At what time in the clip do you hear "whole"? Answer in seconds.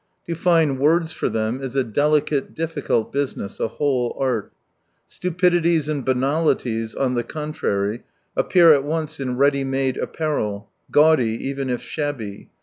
3.67-4.17